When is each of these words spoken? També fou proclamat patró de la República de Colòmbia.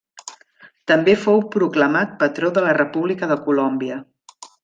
També 0.91 1.13
fou 1.25 1.43
proclamat 1.57 2.17
patró 2.25 2.51
de 2.57 2.65
la 2.69 2.73
República 2.79 3.31
de 3.35 3.39
Colòmbia. 3.51 4.01